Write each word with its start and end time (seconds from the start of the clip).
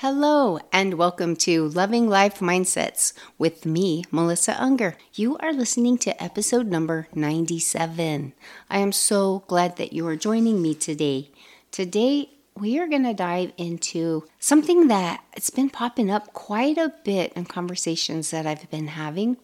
Hello, 0.00 0.58
and 0.72 0.94
welcome 0.94 1.36
to 1.36 1.68
Loving 1.68 2.08
Life 2.08 2.38
Mindsets 2.38 3.12
with 3.36 3.66
me, 3.66 4.02
Melissa 4.10 4.58
Unger. 4.58 4.96
You 5.12 5.36
are 5.40 5.52
listening 5.52 5.98
to 5.98 6.22
episode 6.24 6.68
number 6.68 7.06
97. 7.14 8.32
I 8.70 8.78
am 8.78 8.92
so 8.92 9.44
glad 9.46 9.76
that 9.76 9.92
you 9.92 10.06
are 10.06 10.16
joining 10.16 10.62
me 10.62 10.74
today. 10.74 11.30
Today, 11.70 12.30
we 12.56 12.78
are 12.78 12.86
going 12.86 13.02
to 13.02 13.12
dive 13.12 13.52
into 13.58 14.24
something 14.38 14.88
that 14.88 15.22
it's 15.34 15.50
been 15.50 15.68
popping 15.68 16.10
up 16.10 16.32
quite 16.32 16.78
a 16.78 16.94
bit 17.04 17.34
in 17.34 17.44
conversations 17.44 18.30
that 18.30 18.46
I've 18.46 18.70
been 18.70 18.88
having. 18.88 19.36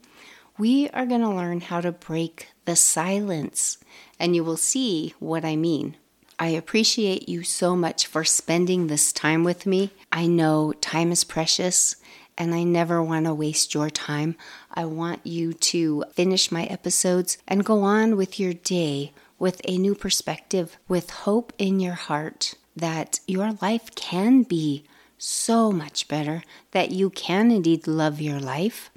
We 0.57 0.88
are 0.88 1.04
going 1.04 1.20
to 1.20 1.29
learn 1.29 1.61
how 1.61 1.82
to 1.82 1.93
break 1.93 2.48
the 2.64 2.77
silence, 2.77 3.77
and 4.18 4.34
you 4.34 4.43
will 4.43 4.57
see 4.57 5.12
what 5.18 5.45
I 5.45 5.54
mean. 5.54 5.98
I 6.39 6.48
appreciate 6.48 7.30
you 7.30 7.43
so 7.45 7.75
much 7.75 8.07
for 8.07 8.23
spending 8.23 8.86
this 8.86 9.11
time 9.11 9.43
with 9.43 9.64
me. 9.64 9.93
I 10.12 10.27
know 10.27 10.73
time 10.73 11.11
is 11.11 11.25
precious 11.25 11.96
and 12.36 12.54
I 12.54 12.62
never 12.62 13.03
want 13.03 13.25
to 13.25 13.32
waste 13.32 13.72
your 13.72 13.89
time. 13.89 14.36
I 14.71 14.85
want 14.85 15.26
you 15.26 15.54
to 15.54 16.04
finish 16.12 16.53
my 16.53 16.64
episodes 16.64 17.39
and 17.49 17.64
go 17.64 17.82
on 17.82 18.17
with 18.17 18.39
your 18.39 18.53
day 18.53 19.12
with 19.39 19.62
a 19.64 19.79
new 19.79 19.95
perspective, 19.95 20.76
with 20.89 21.09
hope 21.09 21.54
in 21.57 21.81
your 21.81 21.95
heart 21.95 22.54
that 22.75 23.21
your 23.26 23.53
life 23.62 23.95
can 23.95 24.43
be 24.43 24.84
so 25.17 25.73
much 25.73 26.07
better, 26.07 26.43
that 26.73 26.90
you 26.90 27.09
can 27.09 27.50
indeed 27.50 27.87
love 27.87 28.21
your 28.21 28.39
life, 28.39 28.90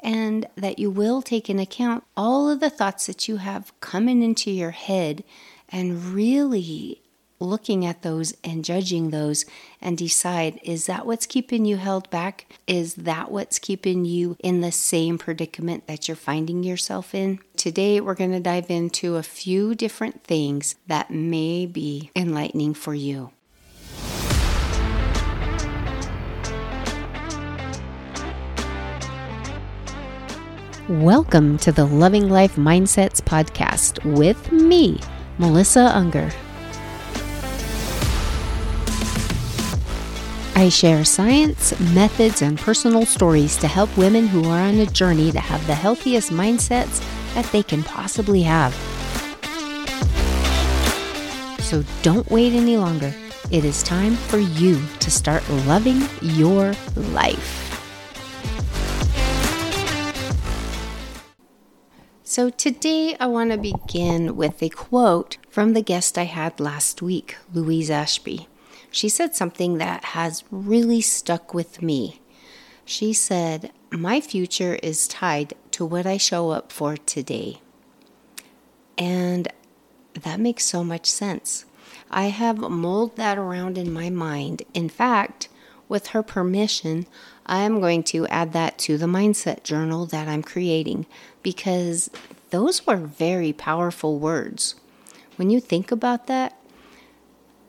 and 0.00 0.46
that 0.56 0.80
you 0.80 0.90
will 0.90 1.22
take 1.22 1.48
into 1.48 1.62
account 1.62 2.02
all 2.16 2.50
of 2.50 2.58
the 2.58 2.70
thoughts 2.70 3.06
that 3.06 3.28
you 3.28 3.36
have 3.36 3.78
coming 3.80 4.22
into 4.22 4.50
your 4.50 4.72
head 4.72 5.22
and 5.70 6.04
really 6.06 7.00
looking 7.38 7.86
at 7.86 8.02
those 8.02 8.34
and 8.44 8.64
judging 8.64 9.10
those 9.10 9.46
and 9.80 9.96
decide 9.96 10.60
is 10.62 10.86
that 10.86 11.06
what's 11.06 11.24
keeping 11.24 11.64
you 11.64 11.78
held 11.78 12.10
back? 12.10 12.46
Is 12.66 12.94
that 12.96 13.30
what's 13.30 13.58
keeping 13.58 14.04
you 14.04 14.36
in 14.40 14.60
the 14.60 14.72
same 14.72 15.16
predicament 15.16 15.86
that 15.86 16.06
you're 16.06 16.16
finding 16.16 16.62
yourself 16.62 17.14
in? 17.14 17.38
Today, 17.56 18.00
we're 18.00 18.14
going 18.14 18.32
to 18.32 18.40
dive 18.40 18.70
into 18.70 19.16
a 19.16 19.22
few 19.22 19.74
different 19.74 20.22
things 20.24 20.74
that 20.86 21.10
may 21.10 21.64
be 21.64 22.10
enlightening 22.14 22.74
for 22.74 22.94
you. 22.94 23.30
Welcome 30.88 31.56
to 31.58 31.70
the 31.70 31.86
Loving 31.86 32.28
Life 32.28 32.56
Mindsets 32.56 33.22
podcast 33.22 34.04
with 34.04 34.50
me. 34.50 35.00
Melissa 35.40 35.90
Unger. 35.96 36.30
I 40.54 40.68
share 40.68 41.02
science, 41.06 41.80
methods, 41.94 42.42
and 42.42 42.58
personal 42.58 43.06
stories 43.06 43.56
to 43.56 43.66
help 43.66 43.96
women 43.96 44.26
who 44.26 44.44
are 44.44 44.60
on 44.60 44.74
a 44.74 44.84
journey 44.84 45.32
to 45.32 45.40
have 45.40 45.66
the 45.66 45.74
healthiest 45.74 46.30
mindsets 46.30 47.02
that 47.32 47.46
they 47.52 47.62
can 47.62 47.82
possibly 47.82 48.42
have. 48.42 48.74
So 51.62 51.84
don't 52.02 52.30
wait 52.30 52.52
any 52.52 52.76
longer. 52.76 53.14
It 53.50 53.64
is 53.64 53.82
time 53.82 54.16
for 54.16 54.36
you 54.36 54.78
to 54.98 55.10
start 55.10 55.48
loving 55.66 56.02
your 56.20 56.74
life. 56.96 57.69
So, 62.30 62.48
today 62.48 63.16
I 63.18 63.26
want 63.26 63.50
to 63.50 63.58
begin 63.58 64.36
with 64.36 64.62
a 64.62 64.68
quote 64.68 65.36
from 65.48 65.72
the 65.72 65.82
guest 65.82 66.16
I 66.16 66.26
had 66.26 66.60
last 66.60 67.02
week, 67.02 67.36
Louise 67.52 67.90
Ashby. 67.90 68.46
She 68.92 69.08
said 69.08 69.34
something 69.34 69.78
that 69.78 70.04
has 70.14 70.44
really 70.48 71.00
stuck 71.00 71.52
with 71.52 71.82
me. 71.82 72.20
She 72.84 73.12
said, 73.12 73.72
My 73.90 74.20
future 74.20 74.76
is 74.76 75.08
tied 75.08 75.54
to 75.72 75.84
what 75.84 76.06
I 76.06 76.18
show 76.18 76.50
up 76.50 76.70
for 76.70 76.96
today. 76.96 77.62
And 78.96 79.48
that 80.14 80.38
makes 80.38 80.64
so 80.64 80.84
much 80.84 81.06
sense. 81.06 81.64
I 82.12 82.26
have 82.26 82.58
mulled 82.58 83.16
that 83.16 83.38
around 83.38 83.76
in 83.76 83.92
my 83.92 84.08
mind. 84.08 84.62
In 84.72 84.88
fact, 84.88 85.48
with 85.90 86.08
her 86.08 86.22
permission, 86.22 87.04
I 87.44 87.62
am 87.62 87.80
going 87.80 88.04
to 88.04 88.26
add 88.28 88.52
that 88.52 88.78
to 88.78 88.96
the 88.96 89.06
mindset 89.06 89.64
journal 89.64 90.06
that 90.06 90.28
I'm 90.28 90.42
creating 90.42 91.04
because 91.42 92.08
those 92.50 92.86
were 92.86 92.96
very 92.96 93.52
powerful 93.52 94.18
words. 94.18 94.76
When 95.36 95.50
you 95.50 95.60
think 95.60 95.90
about 95.90 96.28
that, 96.28 96.56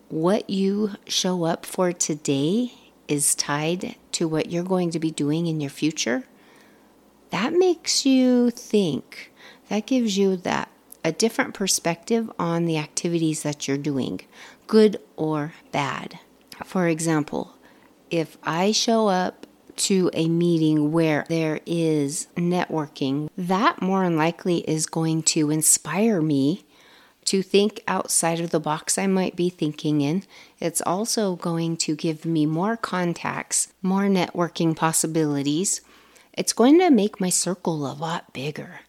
what 0.09 0.49
you 0.49 0.91
show 1.07 1.45
up 1.45 1.65
for 1.65 1.91
today 1.91 2.73
is 3.07 3.33
tied 3.33 3.95
to 4.11 4.27
what 4.27 4.51
you're 4.51 4.63
going 4.63 4.91
to 4.91 4.99
be 4.99 5.09
doing 5.09 5.47
in 5.47 5.59
your 5.59 5.69
future. 5.71 6.25
That 7.31 7.53
makes 7.53 8.05
you 8.05 8.51
think. 8.51 9.31
That 9.69 9.87
gives 9.87 10.17
you 10.17 10.35
that 10.37 10.69
a 11.03 11.11
different 11.11 11.55
perspective 11.55 12.31
on 12.37 12.65
the 12.65 12.77
activities 12.77 13.41
that 13.43 13.67
you're 13.67 13.77
doing, 13.77 14.21
good 14.67 14.97
or 15.15 15.53
bad. 15.71 16.19
For 16.63 16.87
example, 16.87 17.55
if 18.11 18.37
I 18.43 18.71
show 18.73 19.07
up 19.07 19.47
to 19.77 20.11
a 20.13 20.27
meeting 20.27 20.91
where 20.91 21.25
there 21.29 21.61
is 21.65 22.27
networking, 22.35 23.29
that 23.37 23.81
more 23.81 24.03
than 24.03 24.17
likely 24.17 24.59
is 24.69 24.85
going 24.85 25.23
to 25.23 25.49
inspire 25.49 26.21
me 26.21 26.65
to 27.25 27.41
think 27.41 27.81
outside 27.87 28.39
of 28.39 28.49
the 28.49 28.59
box 28.59 28.97
I 28.97 29.07
might 29.07 29.35
be 29.35 29.49
thinking 29.49 30.01
in. 30.01 30.23
It's 30.59 30.81
also 30.81 31.35
going 31.37 31.77
to 31.77 31.95
give 31.95 32.25
me 32.25 32.45
more 32.45 32.75
contacts, 32.75 33.71
more 33.81 34.03
networking 34.03 34.75
possibilities. 34.75 35.81
It's 36.33 36.53
going 36.53 36.79
to 36.79 36.89
make 36.89 37.21
my 37.21 37.29
circle 37.29 37.89
a 37.89 37.93
lot 37.93 38.33
bigger. 38.33 38.81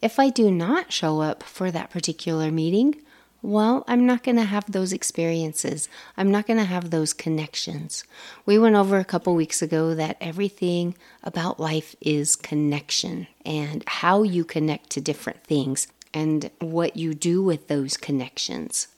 If 0.00 0.18
I 0.18 0.30
do 0.30 0.50
not 0.50 0.92
show 0.92 1.20
up 1.20 1.42
for 1.42 1.70
that 1.70 1.90
particular 1.90 2.50
meeting, 2.50 2.96
well, 3.42 3.84
I'm 3.88 4.04
not 4.06 4.22
going 4.22 4.36
to 4.36 4.44
have 4.44 4.70
those 4.70 4.92
experiences. 4.92 5.88
I'm 6.16 6.30
not 6.30 6.46
going 6.46 6.58
to 6.58 6.64
have 6.64 6.90
those 6.90 7.14
connections. 7.14 8.04
We 8.44 8.58
went 8.58 8.76
over 8.76 8.98
a 8.98 9.04
couple 9.04 9.34
weeks 9.34 9.62
ago 9.62 9.94
that 9.94 10.18
everything 10.20 10.94
about 11.22 11.58
life 11.58 11.96
is 12.00 12.36
connection 12.36 13.26
and 13.44 13.82
how 13.86 14.22
you 14.22 14.44
connect 14.44 14.90
to 14.90 15.00
different 15.00 15.44
things 15.44 15.86
and 16.12 16.50
what 16.58 16.96
you 16.96 17.14
do 17.14 17.42
with 17.42 17.68
those 17.68 17.96
connections. 17.96 18.88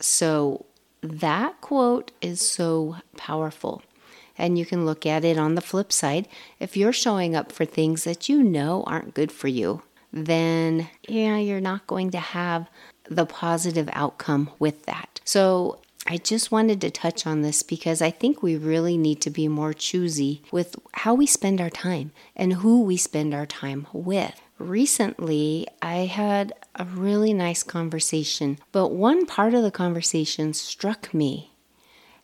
So, 0.00 0.66
that 1.00 1.60
quote 1.60 2.10
is 2.20 2.40
so 2.40 2.96
powerful. 3.16 3.82
And 4.36 4.58
you 4.58 4.66
can 4.66 4.84
look 4.84 5.06
at 5.06 5.24
it 5.24 5.38
on 5.38 5.54
the 5.54 5.60
flip 5.60 5.92
side. 5.92 6.26
If 6.58 6.76
you're 6.76 6.92
showing 6.92 7.36
up 7.36 7.52
for 7.52 7.64
things 7.64 8.04
that 8.04 8.28
you 8.28 8.42
know 8.42 8.82
aren't 8.86 9.14
good 9.14 9.30
for 9.30 9.48
you, 9.48 9.82
then 10.12 10.88
yeah, 11.08 11.36
you're 11.36 11.60
not 11.60 11.86
going 11.86 12.10
to 12.12 12.18
have 12.18 12.68
the 13.08 13.26
positive 13.26 13.88
outcome 13.92 14.50
with 14.58 14.84
that. 14.86 15.20
So 15.24 15.80
I 16.06 16.16
just 16.16 16.50
wanted 16.50 16.80
to 16.80 16.90
touch 16.90 17.26
on 17.26 17.42
this 17.42 17.62
because 17.62 18.00
I 18.00 18.10
think 18.10 18.42
we 18.42 18.56
really 18.56 18.96
need 18.96 19.20
to 19.22 19.30
be 19.30 19.46
more 19.46 19.74
choosy 19.74 20.42
with 20.50 20.76
how 20.94 21.14
we 21.14 21.26
spend 21.26 21.60
our 21.60 21.68
time 21.68 22.12
and 22.34 22.54
who 22.54 22.82
we 22.82 22.96
spend 22.96 23.34
our 23.34 23.44
time 23.44 23.86
with. 23.92 24.40
Recently, 24.58 25.66
I 25.82 26.06
had 26.06 26.54
a 26.74 26.86
really 26.86 27.34
nice 27.34 27.62
conversation, 27.62 28.58
but 28.72 28.88
one 28.88 29.26
part 29.26 29.52
of 29.52 29.62
the 29.62 29.70
conversation 29.70 30.54
struck 30.54 31.12
me. 31.12 31.52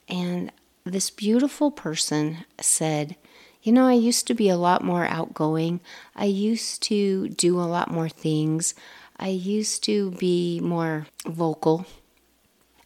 And 0.08 0.50
this 0.84 1.10
beautiful 1.10 1.70
person 1.70 2.44
said, 2.60 3.16
You 3.62 3.72
know, 3.72 3.86
I 3.86 3.92
used 3.92 4.26
to 4.28 4.34
be 4.34 4.48
a 4.48 4.56
lot 4.56 4.82
more 4.82 5.06
outgoing. 5.06 5.80
I 6.16 6.24
used 6.24 6.82
to 6.84 7.28
do 7.28 7.60
a 7.60 7.62
lot 7.62 7.90
more 7.90 8.08
things. 8.08 8.74
I 9.16 9.28
used 9.28 9.84
to 9.84 10.10
be 10.12 10.60
more 10.60 11.06
vocal. 11.26 11.86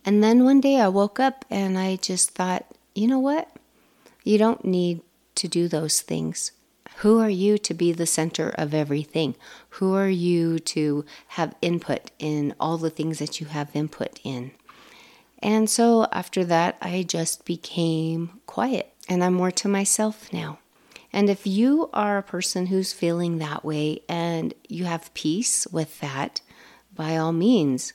And 0.04 0.22
then 0.22 0.44
one 0.44 0.60
day 0.60 0.80
I 0.80 0.88
woke 0.88 1.18
up 1.18 1.44
and 1.50 1.78
I 1.78 1.96
just 1.96 2.30
thought, 2.30 2.66
you 2.94 3.06
know 3.06 3.18
what? 3.18 3.50
You 4.24 4.38
don't 4.38 4.64
need 4.64 5.00
to 5.36 5.48
do 5.48 5.68
those 5.68 6.00
things. 6.00 6.52
Who 6.98 7.20
are 7.20 7.30
you 7.30 7.58
to 7.58 7.74
be 7.74 7.92
the 7.92 8.06
center 8.06 8.50
of 8.50 8.74
everything? 8.74 9.36
Who 9.70 9.94
are 9.94 10.08
you 10.08 10.58
to 10.60 11.04
have 11.28 11.54
input 11.62 12.10
in 12.18 12.54
all 12.58 12.76
the 12.76 12.90
things 12.90 13.20
that 13.20 13.40
you 13.40 13.46
have 13.46 13.74
input 13.74 14.18
in? 14.24 14.50
And 15.40 15.70
so 15.70 16.08
after 16.10 16.44
that, 16.44 16.76
I 16.80 17.04
just 17.04 17.44
became 17.44 18.40
quiet 18.46 18.92
and 19.08 19.22
I'm 19.22 19.34
more 19.34 19.52
to 19.52 19.68
myself 19.68 20.32
now. 20.32 20.58
And 21.12 21.30
if 21.30 21.46
you 21.46 21.88
are 21.92 22.18
a 22.18 22.22
person 22.22 22.66
who's 22.66 22.92
feeling 22.92 23.38
that 23.38 23.64
way 23.64 24.00
and 24.08 24.52
you 24.68 24.84
have 24.84 25.14
peace 25.14 25.66
with 25.68 26.00
that, 26.00 26.40
by 26.94 27.16
all 27.16 27.32
means, 27.32 27.92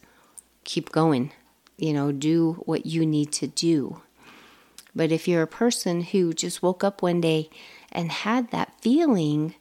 keep 0.63 0.91
going. 0.91 1.31
You 1.77 1.93
know, 1.93 2.11
do 2.11 2.53
what 2.65 2.85
you 2.85 3.05
need 3.05 3.31
to 3.33 3.47
do. 3.47 4.01
But 4.95 5.11
if 5.11 5.27
you're 5.27 5.41
a 5.41 5.47
person 5.47 6.01
who 6.01 6.33
just 6.33 6.61
woke 6.61 6.83
up 6.83 7.01
one 7.01 7.19
day 7.21 7.49
and 7.91 8.11
had 8.11 8.51
that 8.51 8.79
feeling, 8.81 9.55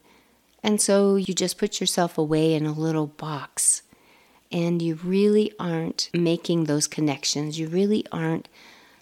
and 0.62 0.80
so 0.80 1.16
you 1.16 1.34
just 1.34 1.58
put 1.58 1.80
yourself 1.80 2.18
away 2.18 2.54
in 2.54 2.66
a 2.66 2.72
little 2.72 3.06
box, 3.06 3.82
and 4.50 4.82
you 4.82 4.98
really 5.02 5.52
aren't 5.58 6.10
making 6.12 6.64
those 6.64 6.86
connections, 6.86 7.58
you 7.58 7.66
really 7.66 8.04
aren't 8.12 8.48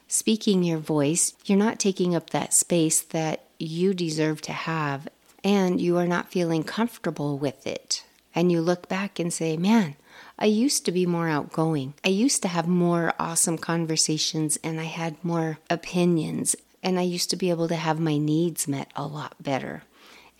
speaking 0.06 0.62
your 0.62 0.78
voice, 0.78 1.34
you're 1.44 1.58
not 1.58 1.80
taking 1.80 2.14
up 2.14 2.30
that 2.30 2.54
space 2.54 3.00
that 3.02 3.44
you 3.60 3.94
deserve 3.94 4.40
to 4.42 4.52
have, 4.52 5.08
and 5.42 5.80
you 5.80 5.96
are 5.98 6.06
not 6.06 6.30
feeling 6.30 6.62
comfortable 6.62 7.38
with 7.38 7.66
it. 7.66 8.04
And 8.34 8.52
you 8.52 8.60
look 8.60 8.88
back 8.88 9.18
and 9.18 9.32
say, 9.32 9.56
man, 9.56 9.96
I 10.38 10.46
used 10.46 10.84
to 10.86 10.92
be 10.92 11.04
more 11.04 11.28
outgoing. 11.28 11.94
I 12.04 12.08
used 12.08 12.42
to 12.42 12.48
have 12.48 12.66
more 12.66 13.12
awesome 13.18 13.58
conversations 13.58 14.58
and 14.62 14.80
I 14.80 14.84
had 14.84 15.22
more 15.24 15.58
opinions. 15.68 16.56
And 16.82 16.98
I 16.98 17.02
used 17.02 17.28
to 17.30 17.36
be 17.36 17.50
able 17.50 17.68
to 17.68 17.76
have 17.76 18.00
my 18.00 18.16
needs 18.16 18.66
met 18.66 18.90
a 18.96 19.06
lot 19.06 19.34
better. 19.42 19.82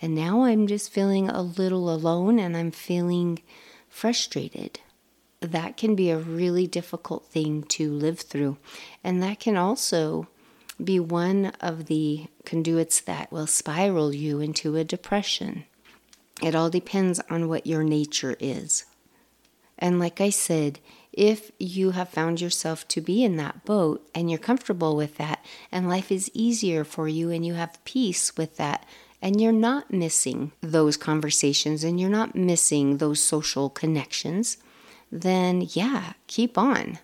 And 0.01 0.15
now 0.15 0.43
I'm 0.43 0.65
just 0.65 0.91
feeling 0.91 1.29
a 1.29 1.41
little 1.41 1.93
alone 1.93 2.39
and 2.39 2.57
I'm 2.57 2.71
feeling 2.71 3.39
frustrated. 3.89 4.79
That 5.41 5.77
can 5.77 5.95
be 5.95 6.09
a 6.09 6.17
really 6.17 6.65
difficult 6.65 7.25
thing 7.25 7.63
to 7.63 7.91
live 7.91 8.21
through. 8.21 8.57
And 9.03 9.21
that 9.21 9.39
can 9.39 9.57
also 9.57 10.27
be 10.85 10.99
one 10.99 11.47
of 11.59 11.85
the 11.85 12.27
conduits 12.45 12.99
that 13.01 13.31
will 13.31 13.47
spiral 13.47 14.13
you 14.13 14.39
into 14.39 14.75
a 14.75 14.83
depression. 14.83 15.65
It 16.41 16.55
all 16.55 16.69
depends 16.69 17.19
on 17.29 17.47
what 17.47 17.67
your 17.67 17.83
nature 17.83 18.35
is. 18.39 18.85
And 19.77 19.99
like 19.99 20.21
I 20.21 20.29
said, 20.29 20.79
if 21.11 21.51
you 21.59 21.91
have 21.91 22.09
found 22.09 22.39
yourself 22.39 22.87
to 22.89 23.01
be 23.01 23.23
in 23.23 23.37
that 23.37 23.65
boat 23.65 24.07
and 24.15 24.29
you're 24.29 24.39
comfortable 24.39 24.95
with 24.95 25.17
that, 25.17 25.43
and 25.71 25.89
life 25.89 26.11
is 26.11 26.31
easier 26.33 26.83
for 26.83 27.07
you 27.07 27.31
and 27.31 27.45
you 27.45 27.55
have 27.55 27.83
peace 27.83 28.37
with 28.37 28.57
that, 28.57 28.85
and 29.21 29.39
you're 29.39 29.51
not 29.51 29.93
missing 29.93 30.51
those 30.61 30.97
conversations 30.97 31.83
and 31.83 31.99
you're 31.99 32.09
not 32.09 32.35
missing 32.35 32.97
those 32.97 33.21
social 33.21 33.69
connections, 33.69 34.57
then 35.11 35.67
yeah, 35.73 36.13
keep 36.27 36.57
on. 36.57 36.97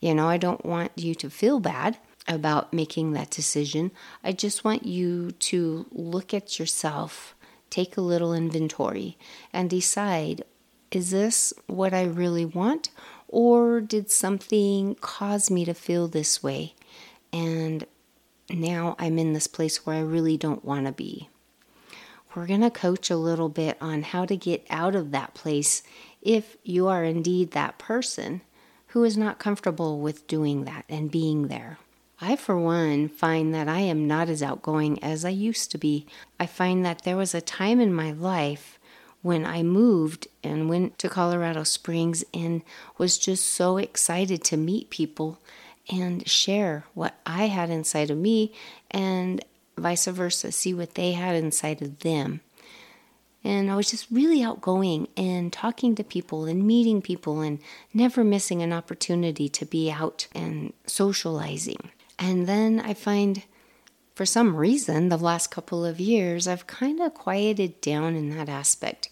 You 0.00 0.14
know, 0.14 0.28
I 0.28 0.36
don't 0.36 0.66
want 0.66 0.92
you 0.96 1.14
to 1.14 1.30
feel 1.30 1.60
bad 1.60 1.96
about 2.28 2.72
making 2.72 3.12
that 3.12 3.30
decision. 3.30 3.90
I 4.22 4.32
just 4.32 4.64
want 4.64 4.86
you 4.86 5.32
to 5.32 5.86
look 5.90 6.32
at 6.32 6.58
yourself, 6.58 7.34
take 7.70 7.96
a 7.96 8.02
little 8.02 8.32
inventory, 8.32 9.16
and 9.52 9.68
decide 9.68 10.44
is 10.90 11.10
this 11.10 11.54
what 11.66 11.94
I 11.94 12.04
really 12.04 12.44
want? 12.44 12.90
Or 13.26 13.80
did 13.80 14.10
something 14.10 14.94
cause 14.96 15.50
me 15.50 15.64
to 15.64 15.72
feel 15.72 16.06
this 16.06 16.42
way? 16.42 16.74
And 17.32 17.86
now 18.50 18.94
I'm 18.98 19.18
in 19.18 19.32
this 19.32 19.46
place 19.46 19.86
where 19.86 19.96
I 19.96 20.00
really 20.00 20.36
don't 20.36 20.64
want 20.64 20.86
to 20.86 20.92
be. 20.92 21.30
We're 22.34 22.46
going 22.46 22.60
to 22.60 22.70
coach 22.70 23.10
a 23.10 23.16
little 23.16 23.48
bit 23.48 23.76
on 23.80 24.02
how 24.02 24.26
to 24.26 24.36
get 24.36 24.66
out 24.70 24.94
of 24.94 25.10
that 25.10 25.34
place 25.34 25.82
if 26.20 26.56
you 26.62 26.88
are 26.88 27.04
indeed 27.04 27.50
that 27.50 27.78
person 27.78 28.42
who 28.88 29.04
is 29.04 29.16
not 29.16 29.38
comfortable 29.38 29.98
with 29.98 30.26
doing 30.26 30.64
that 30.64 30.84
and 30.88 31.10
being 31.10 31.48
there. 31.48 31.78
I, 32.24 32.36
for 32.36 32.56
one, 32.56 33.08
find 33.08 33.52
that 33.52 33.66
I 33.66 33.80
am 33.80 34.06
not 34.06 34.28
as 34.28 34.44
outgoing 34.44 35.02
as 35.02 35.24
I 35.24 35.30
used 35.30 35.72
to 35.72 35.78
be. 35.78 36.06
I 36.38 36.46
find 36.46 36.84
that 36.84 37.02
there 37.02 37.16
was 37.16 37.34
a 37.34 37.40
time 37.40 37.80
in 37.80 37.92
my 37.92 38.12
life 38.12 38.78
when 39.22 39.44
I 39.44 39.64
moved 39.64 40.28
and 40.44 40.68
went 40.68 41.00
to 41.00 41.08
Colorado 41.08 41.64
Springs 41.64 42.24
and 42.32 42.62
was 42.96 43.18
just 43.18 43.46
so 43.46 43.76
excited 43.76 44.44
to 44.44 44.56
meet 44.56 44.88
people 44.88 45.40
and 45.90 46.28
share 46.28 46.84
what 46.94 47.16
I 47.26 47.48
had 47.48 47.70
inside 47.70 48.08
of 48.08 48.18
me 48.18 48.52
and 48.88 49.44
vice 49.76 50.06
versa, 50.06 50.52
see 50.52 50.72
what 50.72 50.94
they 50.94 51.12
had 51.12 51.34
inside 51.34 51.82
of 51.82 51.98
them. 52.00 52.40
And 53.42 53.68
I 53.68 53.74
was 53.74 53.90
just 53.90 54.06
really 54.12 54.44
outgoing 54.44 55.08
and 55.16 55.52
talking 55.52 55.96
to 55.96 56.04
people 56.04 56.44
and 56.44 56.64
meeting 56.64 57.02
people 57.02 57.40
and 57.40 57.58
never 57.92 58.22
missing 58.22 58.62
an 58.62 58.72
opportunity 58.72 59.48
to 59.48 59.66
be 59.66 59.90
out 59.90 60.28
and 60.36 60.72
socializing. 60.86 61.90
And 62.22 62.46
then 62.46 62.80
I 62.80 62.94
find 62.94 63.42
for 64.14 64.24
some 64.24 64.54
reason, 64.54 65.08
the 65.08 65.16
last 65.16 65.50
couple 65.50 65.84
of 65.84 65.98
years, 66.00 66.46
I've 66.46 66.66
kind 66.66 67.00
of 67.00 67.14
quieted 67.14 67.80
down 67.80 68.14
in 68.14 68.30
that 68.36 68.48
aspect. 68.48 69.10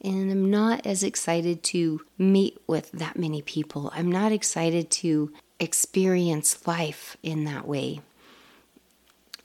And 0.00 0.30
I'm 0.30 0.50
not 0.50 0.86
as 0.86 1.02
excited 1.02 1.62
to 1.64 2.02
meet 2.18 2.60
with 2.66 2.92
that 2.92 3.18
many 3.18 3.40
people. 3.40 3.90
I'm 3.94 4.12
not 4.12 4.30
excited 4.30 4.90
to 4.90 5.32
experience 5.58 6.66
life 6.66 7.16
in 7.22 7.44
that 7.44 7.66
way 7.66 8.00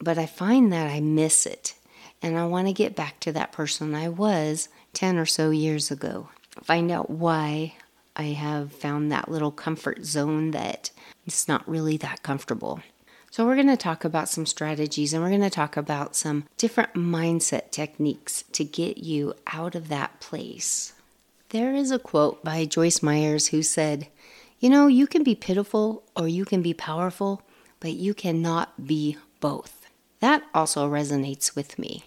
but 0.02 0.18
I 0.18 0.26
find 0.26 0.74
that 0.74 0.92
I 0.92 1.00
miss 1.00 1.46
it. 1.46 1.76
And 2.22 2.38
I 2.38 2.46
want 2.46 2.68
to 2.68 2.74
get 2.74 2.96
back 2.96 3.20
to 3.22 3.32
that 3.32 3.52
person 3.52 3.96
I 3.96 4.10
was 4.10 4.70
10 4.94 5.18
or 5.18 5.26
so 5.26 5.50
years 5.50 5.90
ago. 5.90 6.30
Find 6.64 6.92
out 6.92 7.10
why 7.10 7.76
I 8.16 8.24
have 8.24 8.72
found 8.72 9.12
that 9.12 9.30
little 9.30 9.52
comfort 9.52 10.06
zone 10.06 10.52
that 10.52 10.92
it's 11.26 11.48
not 11.48 11.68
really 11.68 11.98
that 11.98 12.24
comfortable. 12.24 12.82
So, 13.30 13.46
we're 13.46 13.56
going 13.56 13.68
to 13.68 13.78
talk 13.78 14.04
about 14.04 14.28
some 14.28 14.46
strategies 14.46 15.14
and 15.14 15.24
we're 15.24 15.30
going 15.30 15.42
to 15.42 15.50
talk 15.50 15.78
about 15.78 16.18
some 16.18 16.44
different 16.58 16.96
mindset 16.96 17.72
techniques 17.72 18.44
to 18.52 18.66
get 18.66 18.98
you 18.98 19.34
out 19.48 19.74
of 19.74 19.88
that 19.88 20.20
place. 20.20 20.94
There 21.50 21.74
is 21.74 21.92
a 21.92 22.00
quote 22.00 22.44
by 22.44 22.66
Joyce 22.66 23.02
Myers 23.02 23.48
who 23.48 23.64
said, 23.64 24.08
You 24.60 24.70
know, 24.70 24.88
you 24.88 25.08
can 25.08 25.24
be 25.24 25.36
pitiful 25.36 26.04
or 26.16 26.28
you 26.28 26.44
can 26.44 26.62
be 26.62 26.74
powerful, 26.74 27.42
but 27.80 27.94
you 27.94 28.14
cannot 28.14 28.86
be 28.86 29.18
both. 29.40 29.88
That 30.20 30.44
also 30.54 30.90
resonates 30.90 31.56
with 31.56 31.80
me 31.80 32.04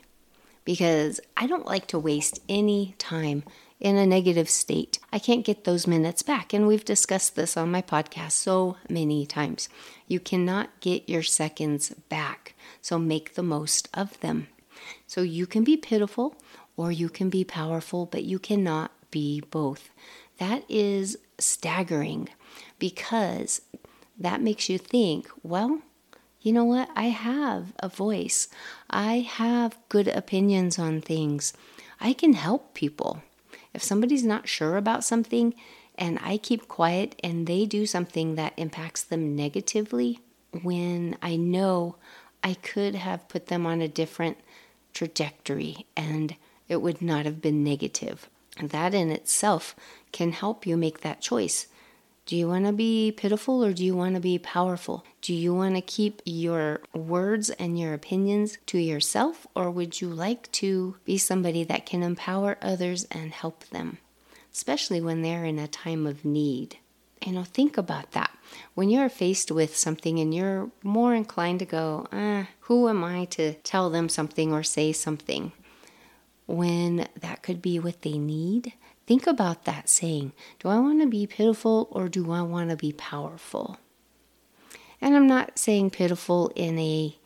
because 0.65 1.21
I 1.37 1.47
don't 1.47 1.67
like 1.67 1.87
to 1.89 1.99
waste 1.99 2.41
any 2.49 2.95
time 2.99 3.45
in 3.85 3.99
a 3.99 4.07
negative 4.07 4.49
state. 4.49 4.99
I 5.13 5.19
can't 5.19 5.45
get 5.45 5.65
those 5.65 5.87
minutes 5.87 6.23
back. 6.23 6.55
And 6.55 6.67
we've 6.67 6.87
discussed 6.87 7.37
this 7.37 7.55
on 7.55 7.71
my 7.71 7.83
podcast 7.83 8.33
so 8.33 8.79
many 8.89 9.27
times. 9.27 9.69
You 10.09 10.21
cannot 10.21 10.81
get 10.81 11.07
your 11.07 11.23
seconds 11.23 11.91
back. 12.09 12.55
So 12.81 12.99
make 12.99 13.35
the 13.35 13.43
most 13.43 13.91
of 13.93 14.19
them. 14.21 14.49
So 15.07 15.21
you 15.21 15.47
can 15.47 15.65
be 15.65 15.77
pitiful 15.77 16.35
or 16.79 16.91
you 16.91 17.11
can 17.11 17.29
be 17.29 17.45
powerful, 17.45 18.07
but 18.07 18.25
you 18.25 18.39
cannot 18.39 18.91
be 19.11 19.43
both. 19.43 19.91
That 20.39 20.65
is 20.67 21.19
staggering 21.39 22.31
because 22.79 23.61
that 24.19 24.41
makes 24.41 24.71
you 24.71 24.79
think, 24.79 25.29
well, 25.43 25.83
you 26.41 26.55
know 26.55 26.65
what? 26.65 26.89
I 26.97 27.09
have 27.09 27.75
a 27.81 27.91
voice. 27.91 28.49
I 28.89 29.21
have 29.21 29.77
good 29.91 30.09
opinions 30.09 30.79
on 30.79 31.03
things. 31.03 31.53
I 32.01 32.15
can 32.15 32.33
help 32.33 32.73
people. 32.73 33.23
If 33.75 33.83
somebody's 33.83 34.25
not 34.25 34.49
sure 34.49 34.77
about 34.77 35.05
something 35.05 35.55
and 35.97 36.19
I 36.23 36.39
keep 36.39 36.69
quiet 36.69 37.21
and 37.23 37.47
they 37.47 37.67
do 37.67 37.87
something 37.87 38.37
that 38.37 38.55
impacts 38.57 39.03
them 39.03 39.37
negatively, 39.37 40.21
when 40.63 41.17
I 41.21 41.37
know 41.37 41.97
I 42.43 42.55
could 42.55 42.95
have 42.95 43.29
put 43.29 43.47
them 43.47 43.67
on 43.67 43.81
a 43.81 43.89
different 43.89 44.39
trajectory 44.93 45.87
and 45.97 46.37
it 46.69 46.81
would 46.81 47.03
not 47.03 47.27
have 47.27 47.43
been 47.43 47.65
negative. 47.65 48.29
That 48.63 48.95
in 48.95 49.11
itself 49.11 49.75
can 50.13 50.33
help 50.33 50.67
you 50.67 50.77
make 50.77 51.01
that 51.01 51.21
choice. 51.21 51.67
Do 52.27 52.37
you 52.37 52.49
want 52.49 52.65
to 52.65 52.73
be 52.73 53.13
pitiful 53.13 53.63
or 53.63 53.75
do 53.75 53.85
you 53.85 53.95
want 53.95 54.15
to 54.15 54.21
be 54.21 54.39
powerful? 54.39 55.05
Do 55.21 55.35
you 55.35 55.53
want 55.55 55.75
to 55.75 55.83
keep 55.83 56.23
your 56.25 56.81
words 56.95 57.51
and 57.51 57.79
your 57.79 57.93
opinions 57.93 58.57
to 58.67 58.79
yourself 58.79 59.47
or 59.55 59.71
would 59.71 60.01
you 60.01 60.09
like 60.09 60.51
to 60.53 60.97
be 61.05 61.19
somebody 61.19 61.65
that 61.65 61.85
can 61.85 62.03
empower 62.03 62.57
others 62.63 63.05
and 63.11 63.31
help 63.31 63.69
them, 63.69 63.99
especially 64.55 65.03
when 65.03 65.21
they're 65.21 65.45
in 65.45 65.59
a 65.59 65.69
time 65.69 66.07
of 66.07 66.25
need? 66.25 66.79
You 67.27 67.33
know, 67.33 67.45
think 67.45 67.77
about 67.77 68.13
that. 68.13 68.31
When 68.75 68.89
you're 68.89 69.11
faced 69.11 69.51
with 69.51 69.77
something 69.77 70.19
and 70.19 70.35
you're 70.35 70.71
more 70.83 71.15
inclined 71.15 71.59
to 71.59 71.67
go, 71.67 72.07
ah, 72.11 72.49
who 72.61 72.89
am 72.89 73.05
I 73.05 73.27
to 73.27 73.53
tell 73.55 73.91
them 73.91 74.09
something 74.09 74.51
or 74.51 74.63
say 74.63 74.93
something? 74.93 75.53
When 76.47 77.07
that 77.21 77.43
could 77.43 77.61
be 77.61 77.79
what 77.79 78.01
they 78.01 78.17
need, 78.17 78.73
Think 79.07 79.27
about 79.27 79.65
that 79.65 79.89
saying 79.89 80.33
Do 80.59 80.69
I 80.69 80.79
want 80.79 81.01
to 81.03 81.07
be 81.07 81.27
pitiful 81.27 81.89
or 81.91 82.09
do 82.09 82.33
I 82.33 82.43
want 82.43 82.71
to 82.71 82.77
be 82.77 82.93
powerful? 82.93 83.79
And 85.01 85.15
I'm 85.15 85.27
not 85.27 85.59
saying 85.59 85.91
pitiful 85.91 86.51
in 86.55 86.79
a 86.79 87.17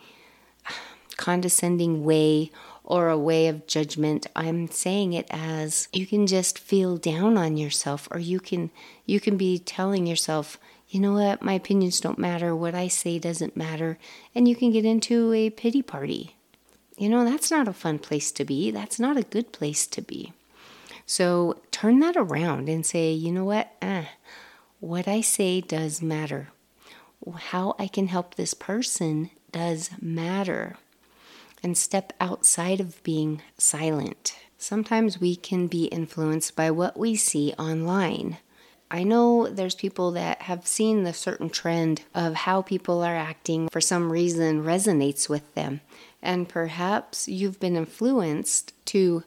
condescending 1.17 2.05
way 2.05 2.51
or 2.83 3.09
a 3.09 3.19
way 3.19 3.47
of 3.49 3.67
judgment. 3.67 4.27
I'm 4.35 4.69
saying 4.69 5.13
it 5.13 5.27
as 5.31 5.89
you 5.93 6.07
can 6.07 6.27
just 6.27 6.59
feel 6.59 6.97
down 6.97 7.37
on 7.37 7.57
yourself 7.57 8.09
or 8.11 8.19
you 8.19 8.41
can 8.41 8.71
you 9.07 9.21
can 9.21 9.37
be 9.37 9.59
telling 9.59 10.07
yourself, 10.07 10.59
you 10.89 10.99
know 10.99 11.13
what, 11.13 11.43
my 11.43 11.53
opinions 11.53 12.01
don't 12.01 12.19
matter, 12.19 12.57
what 12.57 12.75
I 12.75 12.89
say 12.89 13.19
doesn't 13.19 13.57
matter, 13.57 13.99
and 14.35 14.49
you 14.49 14.57
can 14.57 14.73
get 14.73 14.85
into 14.85 15.33
a 15.33 15.51
pity 15.51 15.83
party. 15.83 16.35
You 16.97 17.09
know, 17.09 17.25
that's 17.25 17.51
not 17.51 17.69
a 17.69 17.73
fun 17.73 18.01
place 18.01 18.33
to 18.33 18.45
be. 18.45 18.73
That's 18.73 18.99
not 18.99 19.17
a 19.17 19.23
good 19.23 19.53
place 19.53 19.87
to 19.87 20.03
be. 20.03 20.33
So 21.09 21.57
turn 21.71 22.01
that 22.01 22.19
around 22.19 22.69
and 22.69 22.85
say, 22.85 23.13
you 23.13 23.33
know 23.33 23.47
what? 23.47 23.73
Eh, 23.81 24.05
what 24.79 25.09
I 25.09 25.23
say 25.23 25.63
does 25.63 26.03
matter. 26.03 26.51
How 27.35 27.75
I 27.79 27.89
can 27.89 28.09
help 28.09 28.35
this 28.35 28.53
person 28.53 29.31
does 29.51 29.89
matter. 30.03 30.77
And 31.63 31.79
step 31.79 32.13
outside 32.21 32.79
of 32.79 33.03
being 33.05 33.41
silent. 33.57 34.37
Sometimes 34.59 35.19
we 35.19 35.35
can 35.35 35.67
be 35.67 35.87
influenced 35.87 36.55
by 36.55 36.71
what 36.71 36.99
we 36.99 37.17
see 37.17 37.55
online. 37.59 38.37
I 38.91 39.03
know 39.03 39.49
there's 39.49 39.75
people 39.75 40.11
that 40.13 40.43
have 40.43 40.67
seen 40.67 41.05
the 41.05 41.15
certain 41.15 41.49
trend 41.49 42.03
of 42.15 42.35
how 42.35 42.61
people 42.61 43.03
are 43.03 43.17
acting 43.17 43.71
for 43.71 43.81
some 43.81 44.13
reason 44.13 44.63
resonates 44.63 45.27
with 45.27 45.55
them. 45.55 45.81
And 46.21 46.51
perhaps 46.51 47.29
you've 47.29 47.59
been 47.59 47.77
influenced 47.77 48.75
to 48.87 49.25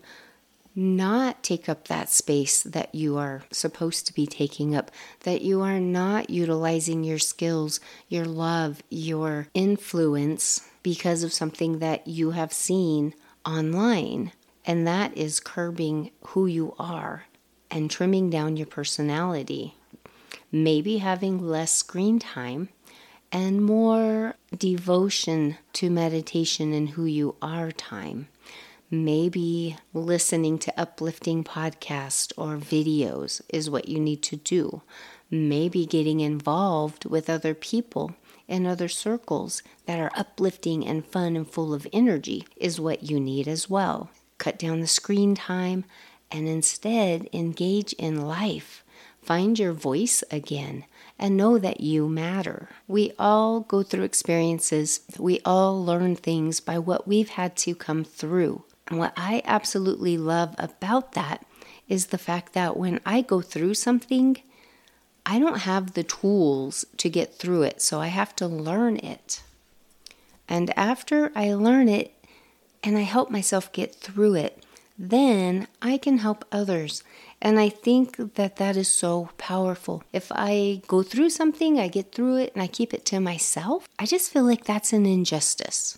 not 0.76 1.44
take 1.44 1.68
up 1.68 1.88
that 1.88 2.10
space 2.10 2.64
that 2.64 2.94
you 2.96 3.18
are 3.18 3.44
supposed 3.52 4.08
to 4.08 4.14
be 4.14 4.26
taking 4.26 4.76
up, 4.76 4.92
that 5.22 5.42
you 5.42 5.62
are 5.62 5.80
not 5.80 6.30
utilizing 6.30 7.04
your 7.04 7.20
skills, 7.20 7.80
your 8.08 8.26
love, 8.26 8.82
your 8.90 9.48
influence 9.54 10.68
because 10.84 11.24
of 11.24 11.34
something 11.34 11.80
that 11.80 12.08
you 12.08 12.32
have 12.32 12.54
seen 12.54 13.14
online. 13.46 14.32
And 14.66 14.88
that 14.88 15.18
is 15.18 15.40
curbing 15.40 16.12
who 16.28 16.46
you 16.46 16.76
are 16.80 17.26
and 17.70 17.90
trimming 17.90 18.30
down 18.30 18.58
your 18.58 18.68
personality. 18.68 19.76
Maybe 20.52 20.98
having 20.98 21.40
less 21.40 21.74
screen 21.74 22.20
time 22.20 22.70
and 23.32 23.64
more 23.64 24.36
devotion 24.56 25.58
to 25.74 25.90
meditation 25.90 26.74
and 26.74 26.90
who 26.90 27.06
you 27.06 27.36
are 27.42 27.72
time. 27.72 28.28
Maybe 28.94 29.78
listening 29.94 30.60
to 30.60 30.74
uplifting 30.78 31.46
podcasts 31.46 32.34
or 32.36 32.58
videos 32.58 33.42
is 33.48 33.70
what 33.70 33.88
you 33.88 34.02
need 34.02 34.22
to 34.24 34.36
do. 34.36 34.82
Maybe 35.30 35.86
getting 35.86 36.20
involved 36.20 37.06
with 37.06 37.30
other 37.30 37.54
people 37.54 38.18
and 38.50 38.68
other 38.68 38.90
circles 38.90 39.64
that 39.86 39.98
are 39.98 40.12
uplifting 40.14 40.86
and 40.86 41.06
fun 41.06 41.38
and 41.38 41.50
full 41.50 41.74
of 41.74 41.88
energy 41.94 42.46
is 42.58 42.82
what 42.82 43.10
you 43.10 43.18
need 43.18 43.48
as 43.48 43.70
well. 43.70 44.10
Cut 44.38 44.60
down 44.60 44.82
the 44.82 44.88
screen 44.88 45.36
time 45.36 45.86
and 46.30 46.50
instead 46.50 47.30
engage 47.32 47.94
in 47.94 48.28
life. 48.28 48.84
Find 49.22 49.58
your 49.58 49.72
voice 49.72 50.22
again 50.30 50.84
and 51.18 51.38
know 51.38 51.58
that 51.58 51.80
you 51.80 52.10
matter. 52.10 52.68
We 52.90 53.14
all 53.18 53.62
go 53.62 53.84
through 53.84 54.04
experiences, 54.04 55.00
we 55.18 55.40
all 55.46 55.82
learn 55.82 56.18
things 56.18 56.60
by 56.60 56.78
what 56.78 57.08
we've 57.08 57.30
had 57.30 57.56
to 57.58 57.74
come 57.74 58.04
through. 58.04 58.66
And 58.92 59.00
what 59.00 59.14
I 59.16 59.42
absolutely 59.46 60.18
love 60.18 60.54
about 60.58 61.14
that 61.14 61.46
is 61.88 62.08
the 62.08 62.18
fact 62.18 62.52
that 62.52 62.76
when 62.76 63.00
I 63.06 63.22
go 63.22 63.40
through 63.40 63.76
something, 63.76 64.36
I 65.26 65.40
don't 65.40 65.60
have 65.60 65.94
the 65.94 66.04
tools 66.04 66.84
to 66.98 67.10
get 67.10 67.34
through 67.34 67.64
it, 67.64 67.82
so 67.82 68.02
I 68.02 68.08
have 68.08 68.36
to 68.36 68.48
learn 68.48 68.98
it. 68.98 69.44
And 70.50 70.78
after 70.78 71.32
I 71.34 71.54
learn 71.54 71.88
it 71.88 72.14
and 72.84 72.98
I 72.98 73.04
help 73.04 73.30
myself 73.30 73.72
get 73.72 73.96
through 73.96 74.36
it, 74.36 74.62
then 75.00 75.70
I 75.82 75.98
can 75.98 76.18
help 76.18 76.44
others. 76.52 77.02
And 77.42 77.58
I 77.58 77.70
think 77.70 78.18
that 78.36 78.58
that 78.58 78.76
is 78.76 78.90
so 78.90 79.30
powerful. 79.38 80.04
If 80.12 80.34
I 80.36 80.82
go 80.90 81.02
through 81.02 81.30
something, 81.30 81.80
I 81.80 81.88
get 81.88 82.12
through 82.12 82.36
it, 82.40 82.52
and 82.54 82.62
I 82.62 82.68
keep 82.68 82.94
it 82.94 83.06
to 83.06 83.22
myself, 83.22 83.88
I 83.98 84.06
just 84.06 84.34
feel 84.34 84.44
like 84.44 84.66
that's 84.66 84.92
an 84.92 85.06
injustice. 85.06 85.98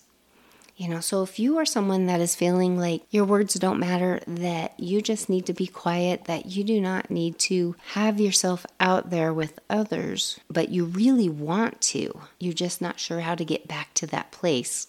You 0.76 0.90
know, 0.90 1.02
so 1.02 1.22
if 1.22 1.38
you 1.38 1.60
are 1.60 1.66
someone 1.66 2.08
that 2.08 2.20
is 2.20 2.36
feeling 2.36 2.80
like 2.80 3.04
your 3.12 3.26
words 3.26 3.54
don't 3.54 3.80
matter, 3.80 4.20
that 4.26 4.80
you 4.80 5.04
just 5.04 5.30
need 5.30 5.46
to 5.46 5.54
be 5.54 5.68
quiet, 5.68 6.26
that 6.26 6.48
you 6.48 6.64
do 6.64 6.82
not 6.82 7.12
need 7.12 7.38
to 7.40 7.76
have 7.92 8.20
yourself 8.20 8.66
out 8.80 9.12
there 9.12 9.32
with 9.32 9.60
others, 9.70 10.40
but 10.50 10.70
you 10.70 10.86
really 10.86 11.30
want 11.30 11.80
to, 11.82 12.22
you're 12.40 12.54
just 12.54 12.82
not 12.82 13.00
sure 13.00 13.20
how 13.20 13.36
to 13.36 13.46
get 13.46 13.68
back 13.68 13.94
to 13.94 14.08
that 14.08 14.32
place. 14.32 14.88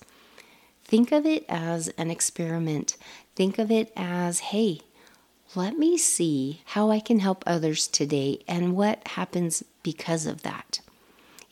Think 0.85 1.13
of 1.13 1.27
it 1.27 1.45
as 1.51 1.89
an 1.99 2.11
experiment. 2.11 2.97
Think 3.37 3.59
of 3.59 3.71
it 3.71 3.93
as, 3.95 4.39
hey, 4.41 4.81
let 5.55 5.77
me 5.79 5.99
see 5.99 6.63
how 6.65 6.91
I 6.91 6.99
can 6.99 7.21
help 7.21 7.45
others 7.47 7.89
today 7.89 8.43
and 8.49 8.75
what 8.75 9.07
happens 9.09 9.63
because 9.83 10.25
of 10.25 10.43
that. 10.43 10.81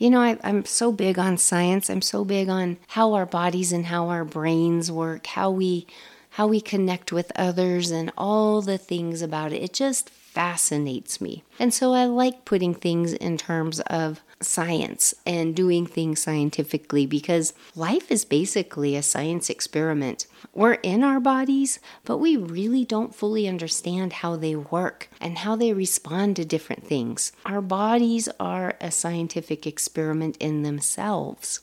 You 0.03 0.11
know, 0.11 0.21
I, 0.21 0.37
am 0.43 0.65
so 0.65 0.91
big 0.91 1.17
on 1.17 1.39
science. 1.39 1.89
I'm 1.89 2.03
so 2.03 2.25
big 2.25 2.49
on 2.49 2.77
how 2.89 3.13
our 3.13 3.25
bodies 3.25 3.71
and 3.71 3.87
how 3.87 4.09
our 4.09 4.25
brains 4.25 4.91
work, 4.91 5.29
how 5.29 5.53
we 5.53 5.87
how 6.31 6.49
we 6.49 6.61
connect 6.61 7.13
with 7.13 7.31
others 7.37 7.93
and 7.93 8.11
all 8.19 8.63
the 8.63 8.79
things 8.79 9.23
about 9.23 9.53
it. 9.53 9.63
It 9.63 9.73
just 9.73 10.11
fascinates 10.11 11.21
me. 11.21 11.45
And 11.57 11.73
so 11.73 11.95
I 11.95 12.07
like 12.07 12.45
putting 12.45 12.75
things 12.75 13.13
in 13.13 13.39
terms 13.39 13.79
of 13.79 14.23
science 14.45 15.15
and 15.25 15.55
doing 15.55 15.87
things 15.87 16.21
scientifically 16.21 17.07
because 17.07 17.53
life 17.75 18.11
is 18.11 18.25
basically 18.25 18.97
a 18.97 19.03
science 19.03 19.49
experiment. 19.51 20.27
We're 20.55 20.75
in 20.75 21.03
our 21.03 21.21
bodies, 21.21 21.81
but 22.05 22.19
we 22.19 22.37
really 22.37 22.85
don't 22.85 23.15
fully 23.15 23.49
understand 23.49 24.13
how 24.15 24.37
they 24.37 24.55
work 24.57 25.09
and 25.21 25.39
how 25.39 25.57
they 25.57 25.73
respond 25.73 26.37
to 26.37 26.45
different 26.45 26.87
things. 26.87 27.33
Our 27.47 27.63
bodies 27.63 28.29
are 28.41 28.77
a 28.81 28.91
scientific 28.91 29.67
experiment 29.67 30.37
in 30.39 30.63
themselves. 30.63 31.61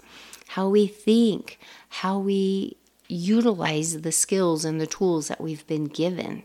How 0.49 0.69
we 0.69 0.87
think, 0.87 1.59
how 1.89 2.19
we 2.19 2.77
utilize 3.07 4.01
the 4.01 4.11
skills 4.11 4.63
and 4.63 4.79
the 4.79 4.87
tools 4.87 5.27
that 5.27 5.41
we've 5.41 5.65
been 5.67 5.85
given. 5.85 6.43